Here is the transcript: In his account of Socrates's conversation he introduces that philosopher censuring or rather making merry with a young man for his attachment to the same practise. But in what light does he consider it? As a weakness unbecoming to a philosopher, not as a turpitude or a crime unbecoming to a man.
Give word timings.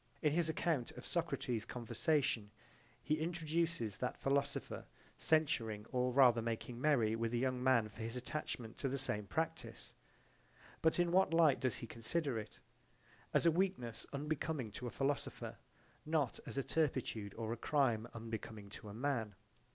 In 0.23 0.33
his 0.33 0.49
account 0.49 0.89
of 0.93 1.05
Socrates's 1.05 1.63
conversation 1.63 2.49
he 3.03 3.19
introduces 3.19 3.97
that 3.97 4.17
philosopher 4.17 4.85
censuring 5.19 5.85
or 5.91 6.11
rather 6.11 6.41
making 6.41 6.81
merry 6.81 7.15
with 7.15 7.35
a 7.35 7.37
young 7.37 7.63
man 7.63 7.87
for 7.87 8.01
his 8.01 8.15
attachment 8.17 8.79
to 8.79 8.89
the 8.89 8.97
same 8.97 9.27
practise. 9.27 9.93
But 10.81 10.97
in 10.99 11.11
what 11.11 11.35
light 11.35 11.59
does 11.59 11.75
he 11.75 11.85
consider 11.85 12.39
it? 12.39 12.59
As 13.31 13.45
a 13.45 13.51
weakness 13.51 14.07
unbecoming 14.11 14.71
to 14.71 14.87
a 14.87 14.89
philosopher, 14.89 15.59
not 16.03 16.39
as 16.47 16.57
a 16.57 16.63
turpitude 16.63 17.35
or 17.35 17.53
a 17.53 17.55
crime 17.55 18.07
unbecoming 18.15 18.71
to 18.71 18.89
a 18.89 18.95
man. 18.95 19.35